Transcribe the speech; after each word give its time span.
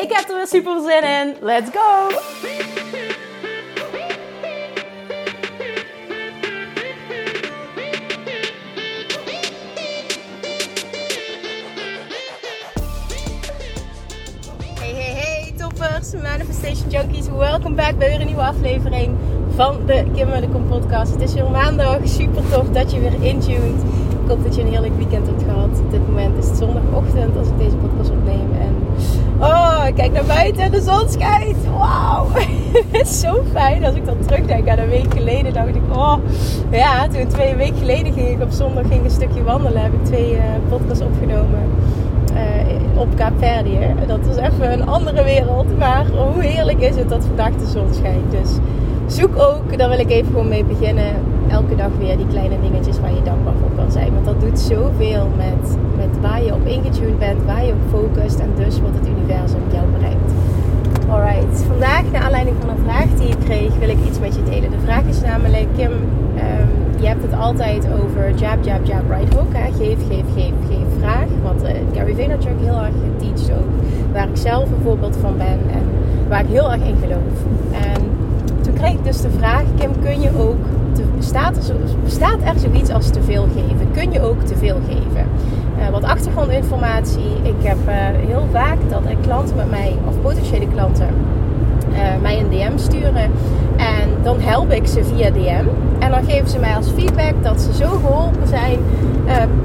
Ik 0.00 0.12
heb 0.12 0.28
er 0.28 0.36
weer 0.36 0.46
super 0.46 0.80
zin 0.80 1.02
in. 1.02 1.36
Let's 1.40 1.70
go! 1.70 2.08
Hey, 14.78 14.92
hey, 14.92 15.14
hey, 15.14 15.52
toppers, 15.56 16.12
Manifestation 16.22 16.90
Junkies. 16.90 17.28
Welkom 17.28 17.74
back 17.74 17.98
bij 17.98 18.08
weer 18.08 18.20
een 18.20 18.26
nieuwe 18.26 18.42
aflevering 18.42 19.16
van 19.54 19.86
de 19.86 20.04
Kim 20.14 20.40
de 20.40 20.48
Kom 20.52 20.68
podcast. 20.68 21.12
Het 21.12 21.22
is 21.22 21.34
weer 21.34 21.50
maandag. 21.50 21.98
Super 22.04 22.42
tof 22.50 22.68
dat 22.68 22.92
je 22.92 23.00
weer 23.00 23.22
intuned. 23.22 23.82
Ik 24.22 24.28
hoop 24.28 24.44
dat 24.44 24.54
je 24.54 24.60
een 24.62 24.68
heerlijk 24.68 24.96
weekend 24.96 25.26
hebt 25.26 25.42
gehad. 25.42 25.78
Op 25.78 25.90
dit 25.90 26.06
moment 26.06 26.38
is 26.38 26.48
het 26.48 26.56
zondagochtend 26.56 27.36
als 27.36 27.48
ik 27.48 27.58
deze 27.58 27.76
podcast 27.76 28.10
opneem. 28.10 28.52
En 28.60 28.76
oh, 29.40 29.84
ik 29.86 29.94
kijk 29.94 30.12
naar 30.12 30.24
buiten 30.24 30.62
en 30.62 30.70
de 30.70 30.80
zon 30.80 31.08
schijnt. 31.08 31.56
Wauw. 31.78 32.26
het 32.92 33.08
is 33.08 33.20
zo 33.20 33.42
fijn 33.52 33.84
als 33.84 33.94
ik 33.94 34.06
dan 34.06 34.16
terugdenk 34.26 34.68
aan 34.68 34.78
een 34.78 34.88
week 34.88 35.14
geleden. 35.14 35.52
Dacht 35.52 35.68
ik, 35.68 35.96
oh 35.96 36.16
ja, 36.70 37.08
toen 37.08 37.26
twee 37.26 37.54
weken 37.54 37.78
geleden 37.78 38.12
ging 38.12 38.28
ik 38.28 38.42
op 38.42 38.50
zondag 38.50 38.86
ging 38.88 39.04
een 39.04 39.10
stukje 39.10 39.42
wandelen. 39.42 39.82
Heb 39.82 39.92
ik 39.92 40.04
twee 40.04 40.32
uh, 40.32 40.42
podcasts 40.68 41.04
opgenomen. 41.04 41.62
Uh, 42.32 42.98
op 43.00 43.16
Kaapverdië. 43.16 43.78
Dat 44.06 44.26
was 44.26 44.36
even 44.36 44.72
een 44.72 44.86
andere 44.86 45.24
wereld. 45.24 45.78
Maar 45.78 46.06
hoe 46.06 46.42
heerlijk 46.42 46.80
is 46.80 46.96
het 46.96 47.08
dat 47.08 47.24
vandaag 47.24 47.52
de 47.56 47.66
zon 47.66 47.94
schijnt. 47.94 48.30
Dus 48.30 48.50
zoek 49.06 49.38
ook, 49.38 49.78
daar 49.78 49.88
wil 49.88 49.98
ik 49.98 50.10
even 50.10 50.26
gewoon 50.26 50.48
mee 50.48 50.64
beginnen. 50.64 51.14
Elke 51.48 51.76
dag 51.76 51.90
weer 51.98 52.16
die 52.16 52.26
kleine 52.26 52.60
dingetjes 52.60 53.00
waar 53.00 53.14
je 53.14 53.22
dankbaar 53.22 53.54
voor 53.60 53.70
kan 53.76 53.92
zijn. 53.92 54.14
Want 54.14 54.26
dat 54.26 54.40
doet 54.40 54.58
zoveel 54.58 55.28
met, 55.36 55.76
met 55.96 56.20
waar 56.20 56.42
je 56.42 56.54
op 56.54 56.66
ingetuned 56.66 57.18
bent, 57.18 57.44
waar 57.44 57.64
je 57.64 57.72
op 57.72 57.90
focust 57.90 58.38
dus 58.56 58.80
wat 58.80 58.94
het 58.94 59.08
universum 59.08 59.60
jou 59.72 59.86
brengt. 59.98 60.32
Alright, 61.08 61.62
vandaag 61.66 62.02
naar 62.12 62.22
aanleiding 62.22 62.56
van 62.60 62.68
een 62.68 62.84
vraag 62.84 63.08
die 63.18 63.28
ik 63.28 63.39
kreeg, 63.50 63.78
wil 63.78 63.88
ik 63.88 63.98
iets 64.06 64.18
met 64.18 64.34
je 64.34 64.42
delen. 64.42 64.70
De 64.70 64.80
vraag 64.84 65.04
is 65.04 65.20
namelijk, 65.20 65.66
Kim, 65.76 65.92
um, 65.92 67.00
je 67.00 67.06
hebt 67.06 67.22
het 67.22 67.34
altijd 67.34 67.86
over 68.02 68.34
jab, 68.34 68.64
jab, 68.64 68.84
jab, 68.84 69.10
right 69.10 69.34
hook. 69.34 69.52
Geef, 69.52 69.98
geef, 70.08 70.24
geef, 70.34 70.52
geef, 70.68 70.86
vraag. 70.98 71.28
Wat 71.42 71.62
uh, 71.62 71.70
Gary 71.94 72.14
Vaynerchuk 72.14 72.60
heel 72.60 72.78
erg 72.78 72.94
teacht 73.16 73.50
ook. 73.50 73.70
Waar 74.12 74.28
ik 74.28 74.36
zelf 74.36 74.70
een 74.70 74.82
voorbeeld 74.82 75.16
van 75.20 75.36
ben 75.36 75.58
en 75.72 75.84
waar 76.28 76.40
ik 76.40 76.46
heel 76.48 76.72
erg 76.72 76.82
in 76.82 76.96
geloof. 77.02 77.36
En 77.72 78.02
toen 78.60 78.74
kreeg 78.74 78.92
ik 78.92 79.04
dus 79.04 79.20
de 79.20 79.30
vraag, 79.30 79.62
Kim, 79.78 79.90
kun 80.02 80.20
je 80.20 80.30
ook, 80.38 80.64
te, 80.92 81.02
bestaat, 81.16 81.56
er 82.44 82.58
zoiets 82.58 82.90
als 82.90 83.10
te 83.10 83.22
veel 83.22 83.46
geven? 83.54 83.90
Kun 83.92 84.12
je 84.12 84.20
ook 84.20 84.42
te 84.42 84.56
veel 84.56 84.78
geven? 84.88 85.26
Uh, 85.78 85.88
wat 85.88 86.02
achtergrondinformatie. 86.02 87.32
Ik 87.42 87.62
heb 87.62 87.78
uh, 87.88 87.94
heel 88.26 88.46
vaak 88.52 88.78
dat 88.90 89.02
er 89.04 89.16
klanten 89.22 89.56
met 89.56 89.70
mij, 89.70 89.96
of 90.08 90.20
potentiële 90.20 90.68
klanten, 90.68 91.08
uh, 91.92 91.98
mij 92.22 92.40
een 92.40 92.50
DM 92.50 92.78
sturen. 92.78 93.30
En 93.76 94.08
dan 94.22 94.40
help 94.40 94.72
ik 94.72 94.86
ze 94.86 95.04
via 95.04 95.30
DM. 95.30 95.64
En 95.98 96.10
dan 96.10 96.24
geven 96.24 96.48
ze 96.48 96.58
mij 96.58 96.76
als 96.76 96.88
feedback 96.96 97.34
dat 97.42 97.60
ze 97.60 97.74
zo 97.74 97.88
geholpen 97.88 98.48
zijn 98.48 98.78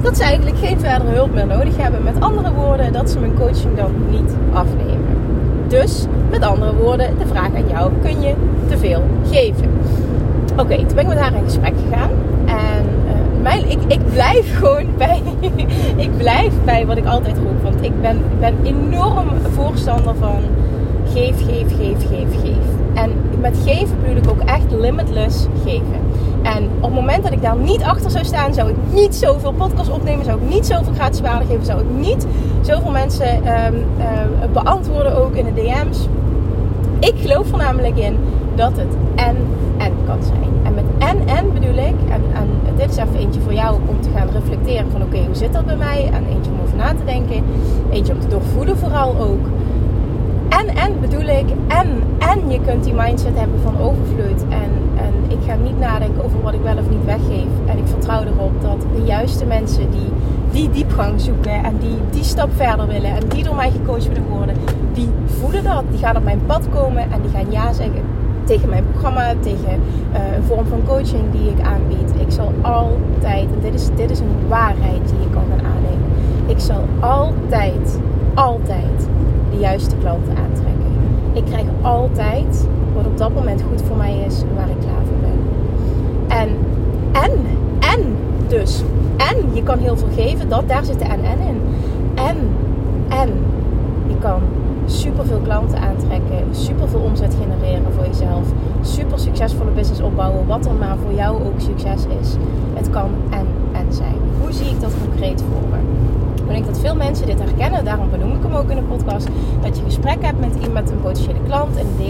dat 0.02 0.16
ze 0.16 0.22
eigenlijk 0.22 0.56
geen 0.58 0.80
verdere 0.80 1.10
hulp 1.10 1.34
meer 1.34 1.46
nodig 1.46 1.76
hebben. 1.76 2.02
Met 2.02 2.20
andere 2.20 2.52
woorden, 2.52 2.92
dat 2.92 3.10
ze 3.10 3.18
mijn 3.18 3.34
coaching 3.34 3.76
dan 3.76 3.92
niet 4.10 4.32
afnemen. 4.52 5.16
Dus, 5.68 6.06
met 6.30 6.42
andere 6.42 6.74
woorden, 6.74 7.18
de 7.18 7.26
vraag 7.26 7.54
aan 7.54 7.68
jou: 7.68 7.92
kun 8.02 8.20
je 8.20 8.34
te 8.68 8.78
veel 8.78 9.02
geven? 9.30 9.70
Oké, 10.56 10.76
toen 10.76 10.94
ben 10.94 10.98
ik 10.98 11.08
met 11.08 11.18
haar 11.18 11.34
in 11.34 11.44
gesprek 11.44 11.72
gegaan. 11.88 12.10
En 12.46 12.86
uh, 13.44 13.70
ik, 13.70 13.78
ik 13.88 14.12
blijf 14.12 14.58
gewoon 14.58 14.86
bij. 14.98 15.22
ik 15.96 16.16
blijf 16.16 16.52
bij 16.64 16.86
wat 16.86 16.96
ik 16.96 17.06
altijd 17.06 17.36
roep. 17.36 17.62
Want 17.62 17.84
ik 17.84 18.00
ben, 18.00 18.16
ik 18.16 18.40
ben 18.40 18.54
enorm 18.62 19.28
voorstander 19.54 20.14
van 20.14 20.40
geef, 21.16 21.44
geef, 21.46 21.76
geef, 21.76 22.08
geef, 22.08 22.40
geef. 22.42 22.66
En 22.94 23.12
met 23.40 23.56
geven 23.64 23.96
bedoel 24.02 24.16
ik 24.16 24.30
ook 24.30 24.40
echt 24.40 24.70
limitless 24.70 25.46
geven. 25.64 26.00
En 26.42 26.64
op 26.64 26.82
het 26.82 26.94
moment 26.94 27.22
dat 27.22 27.32
ik 27.32 27.42
daar 27.42 27.56
niet 27.56 27.82
achter 27.82 28.10
zou 28.10 28.24
staan, 28.24 28.54
zou 28.54 28.70
ik 28.70 28.76
niet 28.92 29.14
zoveel 29.14 29.52
podcasts 29.52 29.92
opnemen, 29.92 30.24
zou 30.24 30.40
ik 30.42 30.48
niet 30.48 30.66
zoveel 30.66 30.92
gratis 30.92 31.20
waarde 31.20 31.44
geven, 31.46 31.64
zou 31.64 31.80
ik 31.80 32.06
niet 32.06 32.26
zoveel 32.60 32.90
mensen 32.90 33.36
um, 33.36 33.84
uh, 33.98 34.52
beantwoorden 34.52 35.16
ook 35.16 35.34
in 35.34 35.44
de 35.44 35.52
DM's. 35.52 36.06
Ik 36.98 37.14
geloof 37.16 37.52
er 37.52 37.58
namelijk 37.58 37.98
in 37.98 38.16
dat 38.54 38.76
het 38.76 38.94
en 39.14 39.36
en 39.76 39.92
kan 40.06 40.22
zijn. 40.22 40.50
En 40.62 40.74
met 40.74 40.84
en 40.98 41.36
en 41.36 41.52
bedoel 41.52 41.76
ik, 41.76 41.94
en, 42.10 42.22
dit 42.76 42.90
is 42.90 42.96
even 42.96 43.16
eentje 43.16 43.40
voor 43.40 43.54
jou 43.54 43.78
om 43.86 44.00
te 44.00 44.08
gaan 44.16 44.28
reflecteren 44.32 44.90
van 44.90 45.02
oké, 45.02 45.18
hoe 45.26 45.34
zit 45.34 45.52
dat 45.52 45.66
bij 45.66 45.76
mij? 45.76 46.10
En 46.12 46.26
eentje 46.26 46.50
om 46.50 46.60
over 46.62 46.76
na 46.76 46.88
te 46.88 47.04
denken, 47.04 47.44
eentje 47.90 48.12
om 48.12 48.20
te 48.20 48.28
doorvoelen 48.28 48.78
vooral 48.78 49.16
ook. 49.18 49.46
En 50.48 50.68
en 50.68 51.00
bedoel 51.00 51.28
ik, 51.28 51.46
en 51.68 52.02
en 52.18 52.50
je 52.50 52.60
kunt 52.60 52.84
die 52.84 52.94
mindset 52.94 53.38
hebben 53.38 53.60
van 53.60 53.78
overvloed 53.78 54.42
en 54.48 54.70
en 54.96 55.12
ik 55.28 55.38
ga 55.46 55.54
niet 55.54 55.78
nadenken 55.78 56.24
over 56.24 56.42
wat 56.42 56.54
ik 56.54 56.60
wel 56.62 56.76
of 56.78 56.88
niet 56.90 57.04
weggeef. 57.04 57.52
En 57.66 57.78
ik 57.78 57.86
vertrouw 57.86 58.22
erop 58.22 58.60
dat 58.62 58.86
de 58.96 59.02
juiste 59.04 59.44
mensen 59.44 59.90
die 59.90 60.10
die 60.50 60.70
diepgang 60.70 61.20
zoeken 61.20 61.64
en 61.64 61.78
die 61.78 61.96
die 62.10 62.24
stap 62.24 62.48
verder 62.56 62.86
willen 62.86 63.10
en 63.10 63.28
die 63.28 63.44
door 63.44 63.54
mij 63.54 63.70
gecoacht 63.70 64.08
willen 64.08 64.28
worden, 64.28 64.56
die 64.92 65.08
voelen 65.26 65.64
dat. 65.64 65.82
Die 65.90 65.98
gaan 65.98 66.16
op 66.16 66.24
mijn 66.24 66.40
pad 66.46 66.68
komen 66.68 67.02
en 67.02 67.22
die 67.22 67.30
gaan 67.30 67.50
ja 67.50 67.72
zeggen 67.72 68.02
tegen 68.44 68.68
mijn 68.68 68.84
programma, 68.90 69.34
tegen 69.40 69.80
uh, 70.12 70.36
een 70.36 70.42
vorm 70.42 70.66
van 70.66 70.82
coaching 70.86 71.22
die 71.32 71.50
ik 71.50 71.60
aanbied. 71.66 72.10
Ik 72.20 72.30
zal 72.32 72.52
altijd, 72.62 73.44
en 73.54 73.60
dit 73.62 73.74
is, 73.74 73.88
dit 73.96 74.10
is 74.10 74.18
een 74.18 74.48
waarheid 74.48 75.08
die 75.08 75.20
je 75.20 75.30
kan 75.30 75.44
gaan 75.50 75.66
aannemen. 75.66 76.08
Ik 76.46 76.58
zal 76.58 76.84
altijd, 77.00 77.98
altijd 78.34 79.08
de 79.56 79.62
juiste 79.62 79.96
klanten 79.96 80.36
aantrekken. 80.36 80.92
Ik 81.32 81.44
krijg 81.44 81.66
altijd 81.82 82.66
wat 82.94 83.06
op 83.06 83.18
dat 83.18 83.34
moment 83.34 83.62
goed 83.62 83.82
voor 83.82 83.96
mij 83.96 84.24
is 84.26 84.42
waar 84.56 84.68
ik 84.68 84.80
klaar 84.80 85.04
voor 85.04 85.20
ben. 85.20 85.38
En, 86.28 86.48
en, 87.12 87.32
en 87.80 88.16
dus. 88.48 88.82
En 89.16 89.54
je 89.54 89.62
kan 89.62 89.78
heel 89.78 89.96
veel 89.96 90.08
geven, 90.14 90.48
dat, 90.48 90.68
daar 90.68 90.84
zit 90.84 90.98
de 90.98 91.04
en 91.04 91.24
en 91.24 91.38
in. 91.38 91.60
En, 92.14 92.36
en 93.08 93.28
je 94.06 94.18
kan 94.18 94.40
super 94.86 95.26
veel 95.26 95.40
klanten 95.40 95.78
aantrekken, 95.78 96.44
super 96.50 96.88
veel 96.88 97.00
omzet 97.00 97.36
genereren 97.40 97.92
voor 97.92 98.06
jezelf, 98.06 98.44
super 98.80 99.18
succesvolle 99.18 99.70
business 99.70 100.00
opbouwen, 100.00 100.46
wat 100.46 100.62
dan 100.62 100.78
maar 100.78 100.96
voor 101.04 101.14
jou 101.14 101.44
ook 101.44 101.60
succes 101.60 102.04
is. 102.20 102.34
Het 102.74 102.90
kan 102.90 103.10
en 103.30 103.46
en 103.72 103.92
zijn. 103.92 104.16
Hoe 104.40 104.52
zie 104.52 104.66
ik 104.66 104.80
dat 104.80 104.92
concreet 105.08 105.42
voor 105.50 105.68
me? 105.70 105.76
Ik 106.46 106.52
denk 106.52 106.66
dat 106.66 106.78
veel 106.78 106.94
mensen 106.94 107.26
dit 107.26 107.38
herkennen, 107.38 107.84
daarom 107.84 108.10
benoem 108.10 108.32
ik 108.32 108.42
hem 108.42 108.54
ook 108.54 108.70
in 108.70 108.76
de 108.76 108.82
podcast. 108.82 109.28
Dat 109.62 109.76
je 109.76 109.82
gesprek 109.84 110.16
hebt 110.20 110.40
met 110.40 110.54
iemand, 110.54 110.72
met 110.72 110.90
een 110.90 111.00
potentiële 111.00 111.42
klant 111.46 111.76
in 111.76 111.86
de 111.96 112.05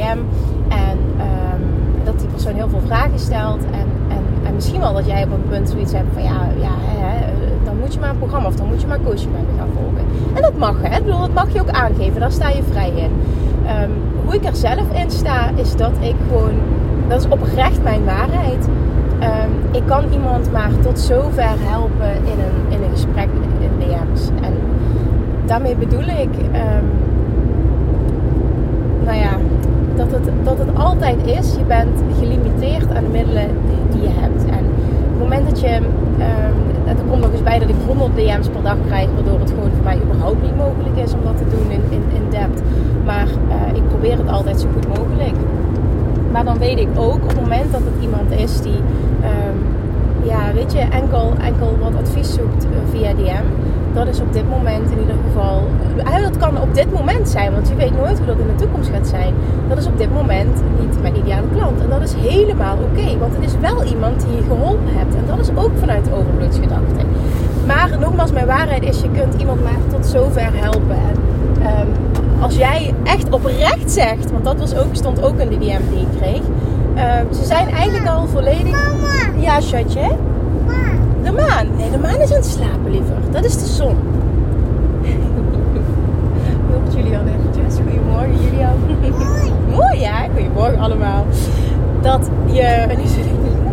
En 0.69 0.99
um, 1.21 1.63
dat 2.05 2.19
die 2.19 2.29
persoon 2.29 2.55
heel 2.55 2.69
veel 2.69 2.83
vragen 2.87 3.19
stelt. 3.19 3.65
En, 3.65 3.89
en, 4.09 4.47
en, 4.47 4.55
misschien 4.55 4.81
wel 4.81 4.95
dat 4.95 5.07
jij 5.07 5.23
op 5.23 5.33
een 5.33 5.49
punt 5.49 5.69
zoiets 5.69 5.93
hebt 5.93 6.09
van 6.13 6.23
ja, 6.23 6.41
ja 6.61 6.75
hè, 6.79 7.27
dan 7.65 7.79
moet 7.79 7.95
je 7.95 8.01
maar 8.01 8.11
een 8.11 8.19
programma 8.19 8.49
of 8.49 8.55
dan 8.55 8.67
moet 8.67 8.81
je 8.81 8.87
maar 8.87 9.01
coaching 9.05 9.33
bij 9.33 9.41
me 9.51 9.59
gaan 9.59 9.69
volgen. 9.75 10.05
En 10.35 10.43
dat 10.43 10.57
mag 10.59 10.83
hè, 10.83 10.97
ik 10.97 11.05
bedoel, 11.05 11.21
dat 11.21 11.35
mag 11.35 11.53
je 11.53 11.61
ook 11.61 11.71
aangeven, 11.71 12.21
daar 12.21 12.33
sta 12.33 12.49
je 12.49 12.63
vrij 12.71 12.91
in. 12.91 13.11
Um, 13.83 13.91
hoe 14.25 14.35
ik 14.35 14.45
er 14.45 14.57
zelf 14.57 14.93
in 14.93 15.11
sta, 15.11 15.51
is 15.55 15.77
dat 15.77 15.93
ik 16.01 16.15
gewoon, 16.29 16.55
dat 17.09 17.21
is 17.21 17.29
oprecht 17.29 17.83
mijn 17.83 18.05
waarheid. 18.05 18.69
Um, 19.23 19.75
ik 19.75 19.83
kan 19.87 20.05
iemand 20.13 20.53
maar 20.53 20.71
tot 20.83 20.99
zover 20.99 21.55
helpen 21.59 22.15
in 22.15 22.39
een, 22.39 22.73
in 22.79 22.83
een 22.83 22.91
gesprek 22.91 23.29
in 23.61 23.71
DM's. 23.79 24.29
En 24.43 24.53
daarmee 25.47 25.77
bedoel 25.77 26.07
ik, 26.09 26.29
nou 29.05 29.19
ja, 29.19 29.31
dat 29.97 30.11
het, 30.11 30.31
dat 30.45 30.59
het 30.59 30.69
altijd 30.75 31.27
is, 31.27 31.55
je 31.55 31.65
bent 31.67 32.03
gelimiteerd 32.19 32.95
aan 32.95 33.05
de 33.05 33.11
middelen 33.11 33.49
die, 33.91 34.03
je 34.03 34.09
hebt. 34.09 34.45
En 34.45 34.65
op 34.65 35.13
het 35.13 35.19
moment 35.19 35.49
dat 35.49 35.61
je, 35.61 35.77
um, 35.77 36.57
er 36.87 36.95
komt 37.09 37.21
nog 37.21 37.33
eens 37.33 37.43
bij 37.43 37.59
dat 37.59 37.69
ik 37.69 37.75
100 37.87 38.17
DM's 38.17 38.49
per 38.49 38.63
dag 38.63 38.77
krijg, 38.87 39.09
waardoor 39.15 39.39
het 39.39 39.51
gewoon 39.51 39.71
voor 39.75 39.85
mij 39.85 39.99
überhaupt 40.05 40.43
niet 40.43 40.57
mogelijk 40.57 40.97
is 40.97 41.13
om 41.13 41.21
dat 41.25 41.37
te 41.37 41.49
doen 41.55 41.71
in, 41.71 41.83
in, 41.91 42.03
in 42.15 42.31
depth. 42.31 42.63
Maar 43.05 43.27
uh, 43.27 43.77
ik 43.77 43.89
probeer 43.89 44.19
het 44.19 44.29
altijd 44.29 44.61
zo 44.61 44.69
goed 44.75 44.99
mogelijk. 44.99 45.37
Maar 46.33 46.45
dan 46.45 46.59
weet 46.59 46.79
ik 46.79 46.89
ook 46.97 47.23
op 47.23 47.29
het 47.29 47.41
moment 47.41 47.73
dat 47.73 47.81
het 47.81 48.03
iemand 48.03 48.31
is 48.31 48.61
die, 48.61 48.81
um, 49.33 49.59
ja, 50.23 50.53
weet 50.55 50.73
je, 50.73 50.79
enkel, 50.79 51.33
enkel 51.43 51.77
wat 51.83 51.97
advies 51.99 52.35
zoekt 52.35 52.65
eh, 52.65 52.71
via 52.91 53.15
DM. 53.15 53.45
Dat 53.97 54.07
is 54.07 54.21
op 54.21 54.33
dit 54.33 54.49
moment 54.49 54.91
in 54.91 54.99
ieder 55.01 55.15
geval. 55.27 55.63
Uh, 55.97 56.23
dat 56.23 56.37
kan 56.37 56.61
op 56.61 56.75
dit 56.75 56.93
moment 56.93 57.29
zijn, 57.29 57.53
want 57.53 57.69
je 57.69 57.75
weet 57.75 57.97
nooit 57.97 58.19
hoe 58.19 58.27
dat 58.27 58.39
in 58.39 58.47
de 58.47 58.55
toekomst 58.65 58.91
gaat 58.91 59.07
zijn. 59.07 59.35
Dat 59.69 59.79
is 59.79 59.87
op 59.87 59.99
dit 59.99 60.13
moment 60.13 60.63
niet 60.81 61.03
mijn 61.03 61.17
ideale 61.17 61.47
klant. 61.55 61.81
En 61.81 61.89
dat 61.89 62.03
is 62.03 62.15
helemaal 62.15 62.77
oké, 62.77 63.19
want 63.19 63.35
het 63.35 63.45
is 63.45 63.55
wel 63.61 63.85
iemand 63.85 64.21
die 64.21 64.37
je 64.37 64.43
geholpen 64.43 64.93
hebt. 64.97 65.15
En 65.15 65.25
dat 65.27 65.39
is 65.39 65.49
ook 65.55 65.71
vanuit 65.79 66.13
overvloedsgedachte. 66.13 67.05
Maar 67.67 67.99
nogmaals, 67.99 68.33
mijn 68.33 68.47
waarheid 68.47 68.83
is: 68.83 69.01
je 69.01 69.11
kunt 69.11 69.35
iemand 69.41 69.63
maar 69.63 69.79
tot 69.91 70.07
zover 70.07 70.51
helpen. 70.53 70.97
En, 70.97 71.17
um, 71.81 71.89
als 72.41 72.57
jij 72.57 72.95
echt 73.05 73.31
oprecht 73.31 73.91
zegt, 73.91 74.31
want 74.31 74.45
dat 74.45 74.59
was 74.59 74.77
ook, 74.77 74.95
stond 74.95 75.23
ook 75.23 75.39
in 75.39 75.49
de 75.49 75.59
DM 75.59 75.83
die 75.91 76.01
ik 76.01 76.19
kreeg. 76.21 76.43
Uh, 76.97 77.35
ze 77.39 77.45
zijn 77.45 77.71
eigenlijk 77.71 78.09
al 78.09 78.27
volledig. 78.27 78.73
Mama. 78.73 79.41
Ja, 79.41 79.61
schatje. 79.61 80.17
De 81.27 81.33
maan. 81.33 81.77
Nee, 81.77 81.91
de 81.91 81.99
maan 81.99 82.21
is 82.21 82.31
aan 82.31 82.37
het 82.37 82.47
slapen, 82.47 82.91
liever. 82.91 83.17
Dat 83.31 83.45
is 83.45 83.59
de 83.59 83.67
zon. 83.67 83.97
Hoort 86.71 86.95
Julian 86.95 87.27
eventjes. 87.27 87.75
Goedemorgen, 87.85 88.43
Julian. 88.43 88.77
Mooi, 89.71 90.01
ja. 90.01 90.27
Goedemorgen 90.35 90.79
allemaal. 90.79 91.27
Dat 92.01 92.31
je... 92.47 92.87
Nu 92.97 93.07
zit, 93.07 93.25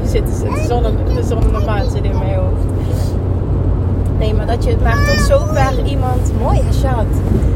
nu 0.02 0.08
zit 0.08 0.26
de, 0.26 0.66
zon, 0.68 0.84
de 1.16 1.24
zon 1.24 1.42
en 1.44 1.60
de 1.60 1.66
maan 1.66 1.90
zit 1.90 2.04
in 2.04 2.18
mijn 2.18 2.36
hoofd. 2.36 2.66
Nee, 4.18 4.34
maar 4.34 4.48
dat 4.48 4.64
je 4.64 4.76
maar 4.84 4.98
tot 5.08 5.26
zover 5.26 5.86
iemand... 5.86 6.32
Mooi, 6.42 6.58
ja, 6.58 6.72
schat. 6.72 7.06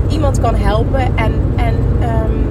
Iemand 0.07 0.39
kan 0.39 0.55
helpen. 0.55 1.17
En... 1.17 1.33
en 1.55 1.75
um, 2.01 2.45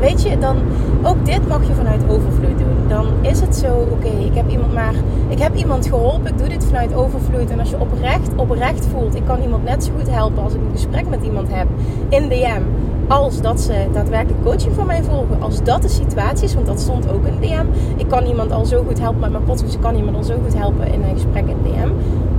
weet 0.00 0.22
je, 0.22 0.38
dan 0.38 0.56
ook 1.02 1.26
dit 1.26 1.48
mag 1.48 1.66
je 1.66 1.74
vanuit 1.74 2.02
overvloed 2.08 2.58
doen. 2.58 2.88
Dan 2.88 3.06
is 3.20 3.40
het 3.40 3.56
zo, 3.56 3.88
oké, 3.90 4.24
ik 4.24 4.34
heb 4.34 4.50
iemand 4.50 4.74
maar, 4.74 4.94
ik 5.28 5.38
heb 5.38 5.54
iemand 5.54 5.86
geholpen, 5.86 6.30
ik 6.30 6.38
doe 6.38 6.48
dit 6.48 6.64
vanuit 6.64 6.94
overvloed. 6.94 7.50
En 7.50 7.60
als 7.60 7.70
je 7.70 7.80
oprecht, 7.80 8.30
oprecht 8.36 8.86
voelt, 8.86 9.14
ik 9.14 9.24
kan 9.24 9.42
iemand 9.42 9.64
net 9.64 9.84
zo 9.84 9.90
goed 9.98 10.10
helpen 10.10 10.42
als 10.42 10.54
ik 10.54 10.60
een 10.60 10.72
gesprek 10.72 11.08
met 11.08 11.22
iemand 11.22 11.48
heb 11.50 11.66
in 12.08 12.28
DM. 12.28 12.62
Als 13.08 13.40
dat 13.40 13.60
ze 13.60 13.86
daadwerkelijk 13.92 14.42
coaching 14.42 14.74
van 14.74 14.86
mij 14.86 15.02
volgen. 15.02 15.42
Als 15.42 15.62
dat 15.62 15.82
de 15.82 15.88
situatie 15.88 16.44
is, 16.44 16.54
want 16.54 16.66
dat 16.66 16.80
stond 16.80 17.10
ook 17.10 17.26
in 17.26 17.40
DM. 17.40 17.66
Ik 17.96 18.08
kan 18.08 18.24
iemand 18.24 18.52
al 18.52 18.64
zo 18.64 18.84
goed 18.86 19.00
helpen 19.00 19.20
met 19.20 19.30
mijn 19.30 19.44
podcast. 19.44 19.74
Ik 19.74 19.80
kan 19.80 19.94
iemand 19.94 20.16
al 20.16 20.22
zo 20.22 20.34
goed 20.44 20.54
helpen 20.54 20.92
in 20.92 21.02
een 21.02 21.14
gesprek 21.14 21.44
in 21.46 21.56
DM. 21.62 21.88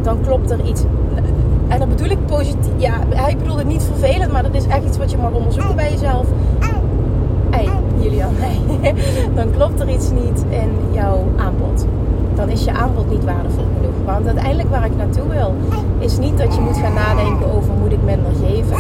Dan 0.02 0.22
klopt 0.22 0.52
er 0.52 0.66
iets 0.66 0.84
en 1.68 1.80
dat 1.80 1.90
bedoel 1.90 2.10
ik 2.10 2.26
positief. 2.26 2.72
Ja, 2.78 3.00
hij 3.10 3.38
bedoelt 3.38 3.58
het 3.58 3.68
niet 3.68 3.84
vervelend, 3.84 4.32
maar 4.32 4.44
dat 4.44 4.54
is 4.54 4.68
echt 4.68 4.86
iets 4.86 4.98
wat 4.98 5.12
je 5.12 5.18
mag 5.18 5.32
onderzoeken 5.32 5.76
bij 5.76 5.92
jezelf. 5.92 6.28
Hey, 7.98 8.06
Julian, 8.06 8.34
hey. 8.36 8.94
dan 9.38 9.52
klopt 9.52 9.80
er 9.80 9.90
iets 9.90 10.10
niet 10.12 10.44
in 10.50 10.70
jouw 10.92 11.24
aanbod. 11.38 11.86
Dan 12.36 12.50
is 12.50 12.64
je 12.64 12.72
aanbod 12.72 13.10
niet 13.10 13.26
waardevol 13.26 13.64
genoeg. 13.76 13.96
Want 14.06 14.26
uiteindelijk 14.26 14.70
waar 14.70 14.86
ik 14.86 14.96
naartoe 14.96 15.28
wil, 15.28 15.56
is 16.00 16.18
niet 16.18 16.38
dat 16.38 16.56
je 16.56 16.62
moet 16.62 16.78
gaan 16.78 16.94
nadenken 16.94 17.54
over 17.56 17.74
moet 17.74 17.92
ik 17.92 18.04
minder 18.04 18.32
geven. 18.46 18.78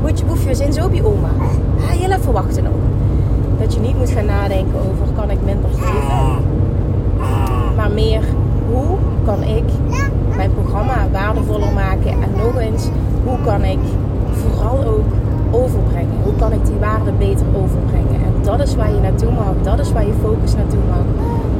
Moet 0.00 0.18
je 0.18 0.24
boefjes 0.24 0.60
in 0.60 0.72
zo 0.72 0.84
op 0.84 0.94
je 0.94 1.04
oma. 1.04 1.30
Ga 1.78 1.92
heel 1.92 2.10
even 2.10 2.32
wachten 2.32 2.64
nog. 2.64 2.72
Dat 3.60 3.74
je 3.74 3.80
niet 3.80 3.98
moet 3.98 4.10
gaan 4.10 4.26
nadenken 4.26 4.78
over 4.78 5.14
kan 5.14 5.30
ik 5.30 5.38
minder 5.44 5.70
geven. 5.70 6.44
Maar 7.76 7.90
meer 7.90 8.22
hoe 8.70 8.96
kan 9.24 9.42
ik 9.42 9.64
mijn 10.36 10.52
programma 10.52 11.06
waardevoller 11.12 11.72
maken. 11.72 12.10
En 12.10 12.30
nog 12.36 12.58
eens, 12.58 12.88
hoe 13.24 13.38
kan 13.44 13.64
ik 13.64 13.78
vooral 14.32 14.84
ook 14.84 15.10
overbrengen? 15.50 16.16
Hoe 16.24 16.36
kan 16.36 16.52
ik 16.52 16.66
die 16.66 16.78
waarde 16.80 17.12
beter 17.12 17.46
overbrengen? 17.54 18.20
En 18.24 18.32
dat 18.42 18.60
is 18.60 18.74
waar 18.74 18.92
je 18.94 19.00
naartoe 19.00 19.32
mag. 19.32 19.54
Dat 19.62 19.78
is 19.78 19.92
waar 19.92 20.06
je 20.06 20.12
focus 20.22 20.54
naartoe 20.54 20.84
mag. 20.88 21.06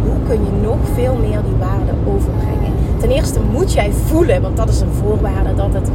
Hoe 0.04 0.18
kun 0.28 0.44
je 0.44 0.62
nog 0.62 0.78
veel 0.98 1.16
meer 1.16 1.42
die 1.42 1.56
waarde 1.58 1.92
overbrengen? 2.06 2.72
Ten 3.00 3.10
eerste 3.10 3.40
moet 3.52 3.72
jij 3.72 3.92
voelen, 3.92 4.42
want 4.42 4.56
dat 4.56 4.68
is 4.68 4.80
een 4.80 4.92
voorwaarde, 4.92 5.54
dat 5.54 5.72
het, 5.72 5.90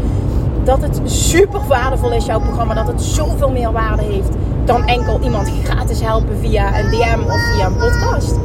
dat 0.64 0.82
het 0.82 1.02
super 1.04 1.62
waardevol 1.68 2.12
is, 2.12 2.26
jouw 2.26 2.40
programma. 2.40 2.74
Dat 2.74 2.88
het 2.88 3.02
zoveel 3.02 3.52
meer 3.52 3.72
waarde 3.72 4.04
heeft 4.04 4.30
dan 4.66 4.86
enkel 4.86 5.20
iemand 5.24 5.52
gratis 5.64 6.02
helpen 6.02 6.38
via 6.38 6.80
een 6.80 6.90
DM 6.90 7.20
of 7.26 7.40
via 7.54 7.66
een 7.66 7.76
podcast. 7.78 8.36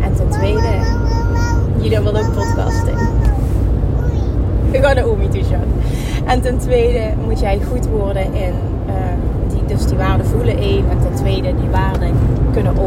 En 0.00 0.14
ten 0.14 0.28
tweede, 0.28 0.68
jullie 1.76 2.00
wil 2.00 2.16
ook 2.16 2.32
podcasten. 2.34 2.94
Ik 4.70 4.84
ga 4.84 4.92
naar 4.92 5.06
Omi 5.06 5.28
toe, 5.28 5.42
En 6.26 6.40
ten 6.40 6.58
tweede 6.58 7.12
moet 7.26 7.40
jij 7.40 7.60
goed 7.70 7.86
worden 7.86 8.34
in 8.34 8.54
uh, 8.86 8.94
die, 9.48 9.76
dus 9.76 9.86
die 9.86 9.96
waarde 9.96 10.24
voelen 10.24 10.58
één. 10.58 10.84
En 10.90 10.98
ten 11.00 11.14
tweede 11.14 11.54
die 11.60 11.68
waarde 11.70 12.10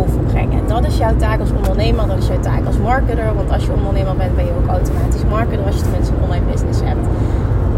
overbrengen. 0.07 0.59
En 0.59 0.67
dat 0.67 0.85
is 0.85 0.97
jouw 0.97 1.15
taak 1.15 1.39
als 1.39 1.51
ondernemer, 1.51 2.07
dat 2.07 2.17
is 2.17 2.27
jouw 2.27 2.39
taak 2.39 2.65
als 2.65 2.77
marketer. 2.77 3.35
Want 3.35 3.51
als 3.51 3.65
je 3.65 3.71
ondernemer 3.71 4.15
bent, 4.15 4.35
ben 4.35 4.45
je 4.45 4.51
ook 4.51 4.67
automatisch 4.67 5.25
marketer 5.29 5.65
als 5.65 5.75
je 5.75 5.81
tenminste 5.81 6.13
een 6.13 6.23
online 6.23 6.45
business 6.51 6.81
hebt. 6.83 7.07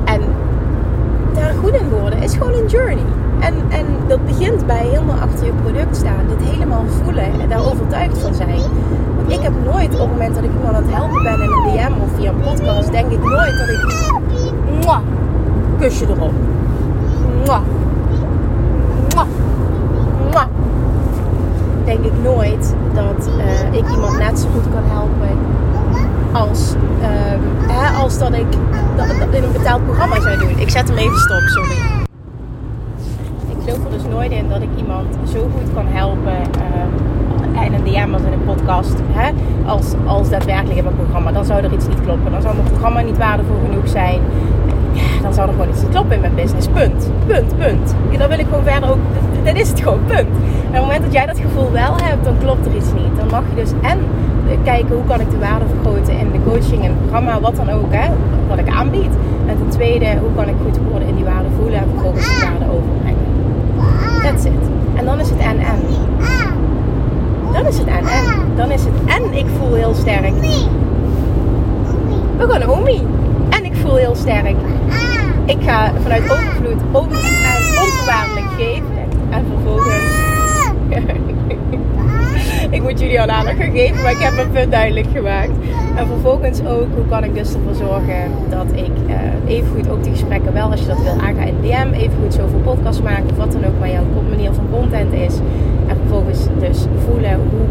En 0.06 0.22
daar 1.34 1.54
goed 1.62 1.74
in 1.74 1.90
worden 1.90 2.22
is 2.22 2.34
gewoon 2.34 2.54
een 2.54 2.68
journey. 2.68 3.06
En, 3.40 3.54
en 3.70 3.86
dat 4.08 4.26
begint 4.26 4.66
bij 4.66 4.86
helemaal 4.86 5.18
achter 5.18 5.46
je 5.46 5.54
product 5.64 5.96
staan. 5.96 6.28
Dit 6.28 6.50
helemaal 6.50 6.84
voelen 7.04 7.42
en 7.42 7.50
daar 7.50 7.66
overtuigd 7.72 8.18
van 8.18 8.34
zijn. 8.34 8.62
Want 9.16 9.32
ik 9.32 9.42
heb 9.42 9.54
nooit 9.64 9.94
op 9.94 10.00
het 10.00 10.10
moment 10.10 10.36
dat 10.36 10.44
ik 10.44 10.52
iemand 10.54 10.76
aan 10.76 10.84
het 10.84 10.94
helpen 10.94 11.24
ben 11.24 11.34
in 11.34 11.52
een 11.52 11.64
DM 11.64 12.02
of 12.02 12.10
via 12.16 12.30
een 12.30 12.42
podcast, 12.42 12.92
denk 12.92 13.12
ik 13.12 13.24
nooit 13.24 13.58
dat 13.58 13.70
ik. 13.70 13.86
Mwah, 14.82 15.02
kusje 15.80 16.06
erop. 16.06 16.34
Mwah. 17.44 17.62
Denk 21.88 22.06
ik 22.06 22.22
nooit 22.24 22.76
dat 22.94 23.30
uh, 23.38 23.74
ik 23.74 23.90
iemand 23.90 24.18
net 24.18 24.40
zo 24.40 24.48
goed 24.54 24.74
kan 24.74 24.84
helpen 24.86 25.38
als, 26.32 26.74
uh, 27.02 27.08
hè, 27.68 27.98
als 27.98 28.20
dat 28.20 28.34
ik 28.34 28.48
dat, 28.96 29.08
in 29.32 29.44
een 29.44 29.52
betaald 29.52 29.84
programma 29.86 30.22
zou 30.22 30.40
doen. 30.40 30.60
Ik 30.60 30.70
zet 30.70 30.88
hem 30.88 30.98
even 30.98 31.18
stop, 31.18 31.42
sorry 31.42 31.98
geloof 33.68 33.86
er 33.86 33.92
dus 33.92 34.08
nooit 34.12 34.32
in 34.32 34.50
dat 34.50 34.62
ik 34.62 34.70
iemand 34.78 35.08
zo 35.32 35.40
goed 35.40 35.74
kan 35.74 35.86
helpen 35.88 36.38
uh, 37.56 37.64
in 37.66 37.74
een 37.74 37.84
DM 37.84 38.14
als 38.14 38.22
in 38.22 38.32
een 38.32 38.46
podcast, 38.46 38.96
hè, 39.12 39.32
als, 39.66 39.94
als 40.06 40.30
daadwerkelijk 40.30 40.78
in 40.78 40.84
mijn 40.84 40.96
programma. 40.96 41.32
Dan 41.32 41.46
zou 41.46 41.64
er 41.64 41.74
iets 41.74 41.88
niet 41.88 42.02
kloppen. 42.02 42.32
Dan 42.32 42.42
zou 42.42 42.56
mijn 42.56 42.68
programma 42.68 43.02
niet 43.02 43.18
waardevol 43.18 43.56
genoeg 43.70 43.88
zijn. 43.88 44.22
Ja, 44.92 45.22
dan 45.22 45.34
zou 45.34 45.48
er 45.48 45.54
gewoon 45.54 45.70
iets 45.70 45.82
niet 45.82 45.90
kloppen 45.90 46.16
in 46.16 46.22
mijn 46.22 46.36
business. 46.36 46.68
Punt. 46.68 47.10
Punt, 47.26 47.58
punt. 47.58 47.96
Ja, 48.10 48.18
dan 48.18 48.30
wil 48.30 48.40
ik 48.40 48.46
gewoon 48.50 48.64
verder 48.64 48.90
ook. 48.90 48.98
Dat 49.44 49.56
is 49.56 49.70
het 49.70 49.80
gewoon, 49.80 50.00
punt. 50.06 50.20
En 50.20 50.68
op 50.68 50.74
het 50.74 50.82
moment 50.82 51.04
dat 51.04 51.14
jij 51.14 51.26
dat 51.26 51.40
gevoel 51.40 51.72
wel 51.72 51.96
hebt, 52.04 52.24
dan 52.24 52.36
klopt 52.40 52.66
er 52.66 52.76
iets 52.76 52.94
niet. 52.94 53.14
Dan 53.18 53.28
mag 53.30 53.44
je 53.50 53.62
dus 53.62 53.72
en 53.82 54.00
kijken 54.64 54.96
hoe 54.96 55.06
kan 55.06 55.20
ik 55.20 55.30
de 55.30 55.38
waarde 55.38 55.66
vergroten 55.74 56.20
in 56.20 56.32
de 56.32 56.40
coaching 56.44 56.84
en 56.84 56.90
het 56.90 57.00
programma, 57.02 57.40
wat 57.40 57.56
dan 57.56 57.70
ook, 57.70 57.94
hè, 57.94 58.08
wat 58.48 58.58
ik 58.58 58.70
aanbied. 58.70 59.14
En 59.46 59.58
ten 59.58 59.70
tweede, 59.70 60.06
hoe 60.06 60.34
kan 60.36 60.48
ik 60.48 60.56
goed 60.64 60.78
worden 60.90 61.08
in 61.08 61.16
die 61.16 61.24
waarde 61.24 61.50
voelen 61.60 61.80
en 61.80 61.88
vervolgens 61.94 62.28
die 62.28 62.50
waarde 62.50 62.66
overbrengen. 62.76 63.26
That's 64.24 64.46
it. 64.46 64.66
En 64.96 65.06
dan 65.06 65.20
is 65.20 65.30
het 65.30 65.40
en 65.40 65.60
en. 65.60 65.80
Dan 67.54 67.66
is 67.66 67.78
het 67.78 67.88
en 67.88 68.06
en. 68.08 68.26
Dan 68.56 68.72
is 68.72 68.84
het 68.84 68.94
en 69.06 69.38
ik 69.38 69.46
voel 69.58 69.74
heel 69.74 69.94
sterk. 69.94 70.34
We 72.38 72.48
gaan 72.48 72.60
naar 72.60 72.70
Omi. 72.70 73.02
Heel 73.96 74.16
sterk. 74.16 74.56
Ik 75.46 75.58
ga 75.60 75.92
vanuit 76.02 76.24
overvloed 76.24 76.82
om 76.92 77.10
en 77.12 77.62
onvoorwaardelijk 77.84 78.46
geven. 78.58 78.98
En 79.30 79.46
vervolgens... 79.54 80.26
ik 82.76 82.82
moet 82.82 83.00
jullie 83.00 83.22
al 83.22 83.28
aandacht 83.28 83.58
gaan 83.58 83.72
geven, 83.72 84.02
maar 84.02 84.12
ik 84.12 84.18
heb 84.20 84.36
mijn 84.36 84.52
punt 84.52 84.72
duidelijk 84.72 85.08
gemaakt. 85.14 85.52
En 85.96 86.08
vervolgens 86.08 86.60
ook, 86.60 86.88
hoe 86.96 87.08
kan 87.10 87.24
ik 87.24 87.34
dus 87.34 87.54
ervoor 87.54 87.76
zorgen 87.76 88.32
dat 88.50 88.66
ik 88.74 88.92
uh, 89.08 89.56
even 89.56 89.68
goed 89.76 89.90
ook 89.90 90.04
die 90.04 90.12
gesprekken 90.12 90.54
wel, 90.54 90.72
als 90.72 90.80
je 90.80 90.88
dat 90.88 91.02
wil, 91.02 91.22
aanga 91.22 91.44
in 91.44 91.56
DM. 91.62 91.94
Even 91.94 92.18
goed 92.24 92.34
zoveel 92.34 92.60
podcasts 92.64 93.02
maken 93.02 93.30
of 93.30 93.38
wat 93.38 93.52
dan 93.52 93.66
ook 93.66 93.80
maar 93.80 93.92
jouw 93.92 94.04
manier 94.30 94.54
van 94.54 94.68
content 94.72 95.14
is. 95.14 95.36
En 95.88 95.98
vervolgens 95.98 96.48
dus 96.60 96.86
voelen 97.06 97.34
hoe, 97.34 97.68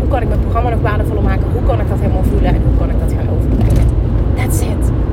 hoe 0.00 0.08
kan 0.08 0.22
ik 0.22 0.28
mijn 0.28 0.40
programma 0.40 0.70
nog 0.70 0.80
waardevoller 0.80 1.22
maken. 1.22 1.44
Hoe 1.52 1.62
kan 1.62 1.80
ik 1.80 1.88
dat 1.88 1.98
helemaal 2.00 2.24
voelen 2.24 2.54
en 2.54 2.62
hoe 2.66 2.76
kan 2.78 2.90
ik 2.90 3.00
dat 3.00 3.12
gaan 3.12 3.28
overbrengen. 3.36 3.81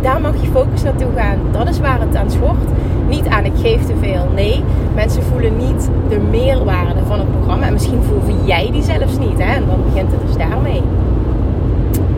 Daar 0.02 0.22
mag 0.22 0.42
je 0.42 0.48
focus 0.52 0.84
naartoe 0.84 1.12
gaan. 1.16 1.38
Dat 1.52 1.70
is 1.70 1.80
waar 1.80 2.00
het 2.00 2.16
aan 2.16 2.32
schort. 2.32 2.70
Niet 3.10 3.28
aan 3.28 3.46
ik 3.46 3.54
geef 3.62 3.86
te 3.86 3.94
veel. 4.00 4.28
Nee, 4.36 4.64
mensen 4.96 5.24
voelen 5.24 5.58
niet 5.58 5.90
de 6.10 6.20
meerwaarde 6.20 7.06
van 7.08 7.20
het 7.20 7.32
programma. 7.32 7.66
En 7.66 7.74
misschien 7.74 8.02
voel 8.04 8.36
jij 8.46 8.72
die 8.72 8.84
zelfs 8.84 9.18
niet. 9.18 9.38
Hè? 9.38 9.54
En 9.56 9.66
dan 9.68 9.80
begint 9.84 10.12
het 10.12 10.22
dus 10.28 10.38
daarmee. 10.38 10.82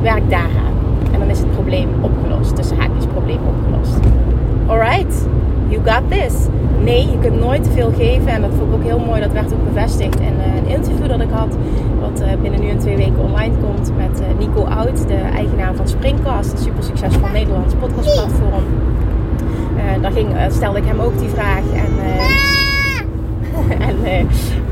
Werk 0.02 0.30
daaraan. 0.30 0.74
En 1.12 1.20
dan 1.20 1.30
is 1.30 1.40
het 1.40 1.52
probleem 1.52 1.90
opgelost. 2.02 2.56
Dus 2.56 2.72
haakjes 2.72 3.06
probleem 3.06 3.40
opgelost. 3.48 4.00
Alright, 4.68 5.28
you 5.68 5.82
got 5.86 6.02
this. 6.10 6.34
Nee, 6.84 7.12
je 7.12 7.20
kunt 7.20 7.40
nooit 7.40 7.64
te 7.64 7.72
veel 7.72 7.94
geven. 7.98 8.28
En 8.28 8.42
dat 8.42 8.52
vond 8.58 8.70
ik 8.70 8.76
ook 8.76 8.84
heel 8.84 9.00
mooi. 9.00 9.22
Dat 9.22 9.32
werd 9.32 9.54
ook 9.54 9.74
bevestigd 9.74 10.20
in 10.20 10.34
uh, 10.38 10.56
een 10.56 10.68
interview 10.68 11.08
dat 11.08 11.22
ik 11.22 11.30
had. 11.32 11.56
Wat 12.00 12.22
uh, 12.22 12.28
binnen 12.42 12.62
nu 12.62 12.70
en 12.70 12.80
twee 12.80 12.98
weken 12.98 13.20
online 13.20 13.56
komt. 13.58 13.92
Met 13.98 14.22
uh, 14.22 14.28
Nico 14.38 14.64
Oud, 14.64 15.08
de 15.08 15.14
eigenaar 15.14 15.76
van 15.76 15.88
Springcast. 15.88 16.52
Een 16.52 16.58
super 16.58 16.84
succesvol 16.84 17.30
Nederlands 17.34 17.74
podcastplatform. 17.80 18.64
daar 20.02 20.12
ging, 20.12 20.30
stelde 20.50 20.80
ik 20.80 20.86
hem 20.86 21.00
ook 21.00 21.20
die 21.20 21.30
vraag. 21.30 21.64
En, 21.74 21.92
en 23.88 24.28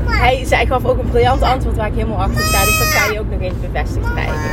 hij, 0.06 0.44
hij 0.48 0.66
gaf 0.66 0.84
ook 0.84 0.98
een 0.98 1.10
briljant 1.10 1.42
antwoord 1.42 1.76
waar 1.76 1.86
ik 1.86 1.94
helemaal 1.94 2.22
achter 2.22 2.44
sta. 2.44 2.64
Dus 2.64 2.78
dat 2.78 3.02
kan 3.02 3.12
je 3.12 3.20
ook 3.20 3.30
nog 3.30 3.40
even 3.40 3.60
bevestigd 3.60 4.12
krijgen. 4.12 4.50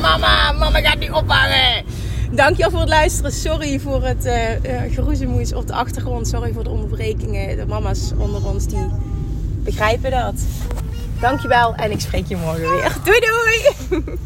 Mama, 0.00 0.52
mama 0.58 0.80
gaat 0.80 0.98
niet 0.98 1.12
ophangen. 1.12 1.84
Dankjewel 2.30 2.70
voor 2.70 2.80
het 2.80 2.88
luisteren. 2.88 3.32
Sorry 3.32 3.80
voor 3.80 4.04
het 4.04 4.26
uh, 4.26 4.32
geroezemoes 4.92 5.54
op 5.54 5.66
de 5.66 5.72
achtergrond. 5.72 6.28
Sorry 6.28 6.52
voor 6.52 6.64
de 6.64 6.70
onderbrekingen. 6.70 7.56
De 7.56 7.66
mama's 7.66 8.12
onder 8.18 8.46
ons 8.46 8.66
die 8.66 8.86
begrijpen 9.64 10.10
dat. 10.10 10.34
Dankjewel 11.20 11.74
en 11.74 11.90
ik 11.90 12.00
spreek 12.00 12.26
je 12.26 12.36
morgen 12.36 12.60
weer. 12.60 12.96
Doei 13.04 13.20
doei! 13.20 14.02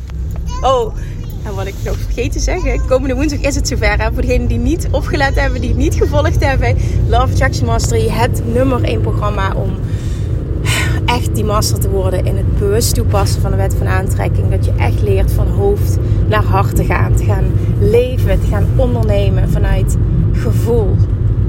Oh, 0.62 0.94
en 1.42 1.54
wat 1.54 1.66
ik 1.66 1.74
nog 1.84 1.96
vergeten 1.96 2.30
te 2.30 2.38
zeggen. 2.38 2.86
Komende 2.86 3.14
woensdag 3.14 3.40
is 3.40 3.54
het 3.54 3.68
zover. 3.68 4.00
Hè? 4.00 4.12
Voor 4.12 4.22
degenen 4.22 4.46
die 4.46 4.58
niet 4.58 4.88
opgelet 4.90 5.34
hebben, 5.34 5.60
die 5.60 5.70
het 5.70 5.78
niet 5.78 5.94
gevolgd 5.94 6.44
hebben. 6.44 6.76
Love 7.08 7.32
Attraction 7.32 7.66
Mastery, 7.66 8.08
het 8.08 8.42
nummer 8.46 8.84
1 8.84 9.00
programma 9.00 9.54
om 9.54 9.78
echt 11.14 11.34
die 11.34 11.44
master 11.44 11.80
te 11.80 11.90
worden 11.90 12.24
in 12.24 12.36
het 12.36 12.58
bewust 12.58 12.94
toepassen 12.94 13.40
van 13.40 13.50
de 13.50 13.56
wet 13.56 13.74
van 13.74 13.86
aantrekking. 13.86 14.50
Dat 14.50 14.64
je 14.64 14.72
echt 14.76 15.02
leert 15.02 15.32
van 15.32 15.48
hoofd 15.48 15.98
naar 16.28 16.44
hart 16.44 16.76
te 16.76 16.84
gaan. 16.84 17.14
Te 17.14 17.24
gaan 17.24 17.44
leven, 17.80 18.40
te 18.40 18.46
gaan 18.46 18.66
ondernemen 18.76 19.48
vanuit 19.48 19.96
gevoel, 20.32 20.96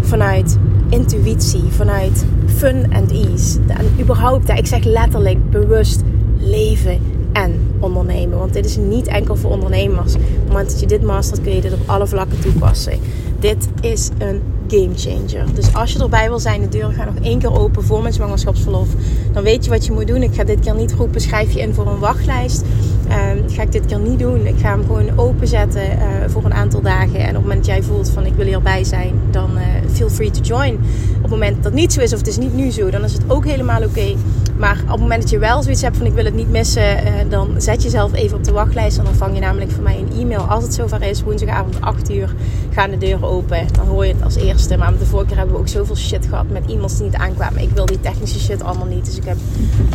vanuit 0.02 0.58
intuïtie, 0.90 1.64
vanuit 1.70 2.26
fun 2.46 2.94
and 2.94 3.12
ease. 3.12 3.60
En 3.68 3.86
überhaupt, 4.00 4.50
ik 4.50 4.68
zeg 4.68 4.84
letterlijk 4.84 5.50
bewust 5.50 6.02
leven 6.40 7.00
en 7.34 7.76
ondernemen. 7.80 8.38
Want 8.38 8.54
dit 8.54 8.66
is 8.66 8.78
niet 8.78 9.08
enkel 9.08 9.36
voor 9.36 9.52
ondernemers. 9.52 10.16
Op 10.16 10.22
het 10.22 10.48
moment 10.48 10.70
dat 10.70 10.80
je 10.80 10.88
dit 10.88 11.04
mastert, 11.04 11.42
kun 11.42 11.56
je 11.56 11.62
dit 11.62 11.74
op 11.74 11.90
alle 11.90 12.08
vlakken 12.08 12.40
toepassen. 12.40 13.00
Dit 13.44 13.68
is 13.82 14.10
een 14.18 14.42
game 14.68 14.96
changer. 14.96 15.56
Dus 15.56 15.74
als 15.74 15.94
je 15.94 16.00
erbij 16.00 16.28
wil 16.28 16.40
zijn, 16.40 16.62
de 16.62 16.70
deuren 16.70 16.94
gaan 16.94 17.14
nog 17.14 17.24
één 17.24 17.40
keer 17.40 17.60
open 17.60 17.84
voor 17.84 18.02
mijn 18.02 18.14
zwangerschapsverlof. 18.14 18.88
Dan 19.34 19.44
weet 19.44 19.64
je 19.64 19.70
wat 19.70 19.86
je 19.86 19.92
moet 19.92 20.08
doen. 20.08 20.24
Ik 20.24 20.34
ga 20.34 20.44
dit 20.44 20.60
keer 20.60 20.76
niet 20.76 20.94
roepen, 20.94 21.22
schrijf 21.22 21.54
je 21.54 21.60
in 21.60 21.74
voor 21.74 21.88
een 21.88 22.00
wachtlijst. 22.00 22.64
Uh, 23.08 23.14
ga 23.48 23.62
ik 23.62 23.72
dit 23.72 23.86
keer 23.86 24.00
niet 24.00 24.20
doen. 24.20 24.46
Ik 24.46 24.60
ga 24.60 24.70
hem 24.70 24.82
gewoon 24.82 25.20
openzetten 25.20 25.82
uh, 25.82 26.04
voor 26.28 26.46
een 26.46 26.54
aantal 26.54 26.82
dagen. 26.82 27.20
En 27.20 27.28
op 27.28 27.34
het 27.34 27.42
moment 27.42 27.58
dat 27.58 27.66
jij 27.66 27.84
voelt 27.84 28.10
van 28.10 28.26
ik 28.26 28.34
wil 28.34 28.46
hierbij 28.46 28.84
zijn, 28.84 29.14
dan 29.32 29.50
uh, 29.58 29.64
feel 29.92 30.10
free 30.10 30.32
to 30.32 30.42
join. 30.42 30.74
Op 31.16 31.22
het 31.22 31.32
moment 31.32 31.64
dat 31.64 31.74
niet 31.74 31.94
zo 31.94 32.02
is 32.02 32.14
of 32.14 32.18
het 32.18 32.28
is 32.28 32.38
niet 32.38 32.54
nu 32.54 32.72
zo, 32.72 32.90
dan 32.90 33.04
is 33.04 33.14
het 33.14 33.24
ook 33.28 33.46
helemaal 33.46 33.84
oké. 33.84 34.16
Maar 34.58 34.82
op 34.84 34.90
het 34.90 35.00
moment 35.00 35.22
dat 35.22 35.30
je 35.32 35.40
wel 35.40 35.64
zoiets 35.64 35.82
hebt 35.82 35.98
van 35.98 36.06
ik 36.06 36.14
wil 36.14 36.26
het 36.26 36.34
niet 36.34 36.50
missen, 36.50 36.98
eh, 36.98 37.14
dan 37.30 37.56
zet 37.58 37.84
jezelf 37.84 38.14
even 38.14 38.38
op 38.38 38.44
de 38.44 38.52
wachtlijst. 38.52 38.98
En 38.98 39.04
dan 39.04 39.16
vang 39.16 39.34
je 39.34 39.40
namelijk 39.40 39.72
van 39.72 39.84
mij 39.84 39.98
een 39.98 40.20
e-mail. 40.20 40.42
Als 40.42 40.64
het 40.64 40.74
zover 40.74 41.02
is, 41.02 41.24
woensdagavond 41.24 41.82
8 41.82 42.12
uur, 42.12 42.36
gaan 42.72 42.90
de 42.90 42.98
deuren 42.98 43.28
open. 43.28 43.68
Dan 43.72 43.88
hoor 43.88 44.06
je 44.06 44.14
het 44.14 44.24
als 44.24 44.36
eerste. 44.36 44.78
Maar 44.78 44.98
de 44.98 45.06
vorige 45.06 45.28
keer 45.28 45.38
hebben 45.38 45.56
we 45.56 45.62
ook 45.62 45.68
zoveel 45.68 45.96
shit 45.96 46.26
gehad 46.26 46.50
met 46.50 46.72
e-mails 46.72 46.98
die 46.98 47.06
niet 47.06 47.16
aankwamen. 47.16 47.62
Ik 47.62 47.70
wil 47.70 47.86
die 47.86 48.00
technische 48.00 48.40
shit 48.40 48.64
allemaal 48.64 48.88
niet. 48.88 49.06
Dus 49.06 49.18
ik 49.18 49.26
heb 49.26 49.38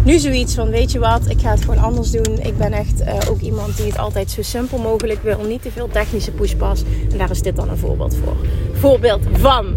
nu 0.05 0.19
zoiets 0.19 0.55
van, 0.55 0.71
weet 0.71 0.93
je 0.93 0.99
wat, 0.99 1.21
ik 1.29 1.41
ga 1.41 1.51
het 1.51 1.61
gewoon 1.61 1.79
anders 1.79 2.11
doen. 2.11 2.39
Ik 2.39 2.59
ben 2.59 2.73
uh, 3.01 3.31
ook 3.31 3.41
iemand 3.41 3.77
die 3.77 3.87
het 3.87 3.99
altijd 3.99 4.31
zo 4.31 4.43
simpel 4.43 4.79
mogelijk 4.79 5.23
wil. 5.23 5.41
Niet 5.41 5.63
te 5.63 5.71
veel 5.71 5.89
technische 5.89 6.31
pushpas. 6.31 6.83
En 7.11 7.19
daar 7.19 7.31
is 7.31 7.43
dit 7.43 7.57
dan 7.57 7.69
een 7.69 7.77
voorbeeld 7.77 8.17
voor. 8.25 8.37
Voorbeeld 8.73 9.23
van. 9.33 9.75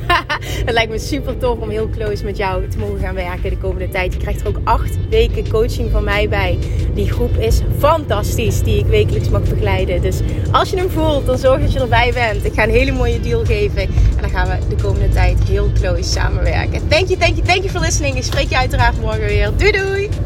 het 0.66 0.72
lijkt 0.72 0.90
me 0.90 0.98
super 0.98 1.38
tof 1.38 1.58
om 1.58 1.70
heel 1.70 1.88
close 1.88 2.24
met 2.24 2.36
jou 2.36 2.68
te 2.68 2.78
mogen 2.78 2.98
gaan 2.98 3.14
werken 3.14 3.50
de 3.50 3.58
komende 3.58 3.88
tijd. 3.88 4.12
Je 4.12 4.18
krijgt 4.18 4.40
er 4.40 4.48
ook 4.48 4.60
acht 4.64 5.08
weken 5.10 5.50
coaching 5.50 5.90
van 5.90 6.04
mij 6.04 6.28
bij. 6.28 6.58
Die 6.94 7.10
groep 7.10 7.36
is 7.36 7.60
fantastisch, 7.78 8.62
die 8.62 8.78
ik 8.78 8.86
wekelijks 8.86 9.28
mag 9.28 9.42
begeleiden. 9.42 10.02
Dus 10.02 10.20
als 10.50 10.70
je 10.70 10.76
hem 10.76 10.90
voelt, 10.90 11.26
dan 11.26 11.38
zorg 11.38 11.60
dat 11.60 11.72
je 11.72 11.80
erbij 11.80 12.12
bent. 12.12 12.44
Ik 12.44 12.54
ga 12.54 12.62
een 12.62 12.70
hele 12.70 12.92
mooie 12.92 13.20
deal 13.20 13.44
geven. 13.44 13.82
En 13.82 14.20
dan 14.20 14.30
gaan 14.30 14.48
we 14.48 14.76
de 14.76 14.82
komende 14.82 15.08
tijd 15.08 15.38
heel 15.48 15.70
close 15.80 16.10
samenwerken. 16.10 16.88
Thank 16.88 17.06
you, 17.06 17.18
thank 17.18 17.34
you, 17.34 17.46
thank 17.46 17.62
you 17.62 17.70
for 17.70 17.80
listening. 17.80 18.16
Ik 18.16 18.22
spreek 18.22 18.48
je 18.48 18.56
uiteraard 18.56 19.00
morgen 19.00 19.26
weer. 19.26 19.50
Doei 19.56 19.72
doei! 19.72 20.25